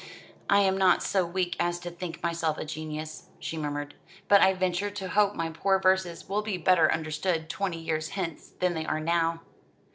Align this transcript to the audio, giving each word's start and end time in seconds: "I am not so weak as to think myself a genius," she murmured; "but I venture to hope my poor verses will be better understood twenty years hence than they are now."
"I 0.49 0.61
am 0.61 0.79
not 0.79 1.03
so 1.03 1.23
weak 1.27 1.55
as 1.59 1.77
to 1.81 1.91
think 1.91 2.23
myself 2.23 2.57
a 2.57 2.65
genius," 2.65 3.27
she 3.37 3.55
murmured; 3.55 3.93
"but 4.27 4.41
I 4.41 4.55
venture 4.55 4.89
to 4.89 5.09
hope 5.09 5.35
my 5.35 5.51
poor 5.51 5.77
verses 5.79 6.27
will 6.27 6.41
be 6.41 6.57
better 6.57 6.91
understood 6.91 7.51
twenty 7.51 7.77
years 7.77 8.09
hence 8.17 8.49
than 8.59 8.73
they 8.73 8.87
are 8.87 8.99
now." 8.99 9.41